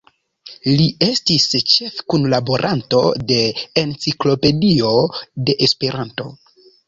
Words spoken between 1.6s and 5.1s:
ĉefkunlaboranto de "Enciklopedio